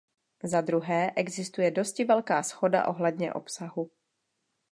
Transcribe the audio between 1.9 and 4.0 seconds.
velká shoda ohledně obsahu.